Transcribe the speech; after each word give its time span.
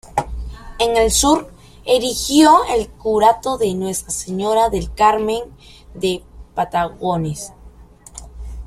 En 0.79 0.97
el 0.97 1.11
sur 1.11 1.51
erigió 1.85 2.63
el 2.75 2.89
curato 2.89 3.59
de 3.59 3.75
Nuestra 3.75 4.09
Señora 4.09 4.69
del 4.69 4.91
Carmen 4.95 5.41
de 5.93 6.23
Patagones. 6.55 7.53